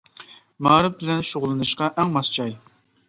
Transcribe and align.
مائارىپ 0.67 0.95
بىلەن 1.03 1.21
شۇغۇللىنىشقا 1.29 1.91
ئەڭ 1.97 2.15
ماس 2.17 2.33
جاي. 2.39 2.57